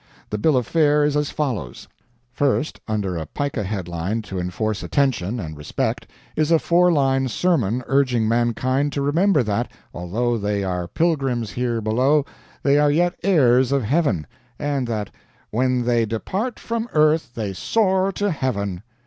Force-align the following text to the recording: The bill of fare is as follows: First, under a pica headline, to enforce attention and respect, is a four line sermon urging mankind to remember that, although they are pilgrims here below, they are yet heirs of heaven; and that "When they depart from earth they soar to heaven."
The 0.31 0.39
bill 0.39 0.57
of 0.57 0.65
fare 0.65 1.03
is 1.03 1.15
as 1.15 1.29
follows: 1.29 1.87
First, 2.33 2.79
under 2.87 3.17
a 3.17 3.27
pica 3.27 3.63
headline, 3.63 4.23
to 4.23 4.39
enforce 4.39 4.81
attention 4.81 5.39
and 5.39 5.55
respect, 5.55 6.07
is 6.35 6.49
a 6.49 6.57
four 6.57 6.91
line 6.91 7.27
sermon 7.27 7.83
urging 7.85 8.27
mankind 8.27 8.91
to 8.93 9.01
remember 9.03 9.43
that, 9.43 9.69
although 9.93 10.39
they 10.39 10.63
are 10.63 10.87
pilgrims 10.87 11.51
here 11.51 11.81
below, 11.81 12.25
they 12.63 12.79
are 12.79 12.89
yet 12.89 13.13
heirs 13.21 13.71
of 13.71 13.83
heaven; 13.83 14.25
and 14.57 14.87
that 14.87 15.11
"When 15.51 15.83
they 15.85 16.07
depart 16.07 16.57
from 16.59 16.89
earth 16.93 17.35
they 17.35 17.53
soar 17.53 18.11
to 18.13 18.31
heaven." 18.31 18.81